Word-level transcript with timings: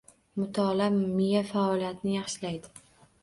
Mutolaa 0.37 0.87
miya 1.19 1.43
faoliyatini 1.51 2.17
yaxshilaydi. 2.17 2.73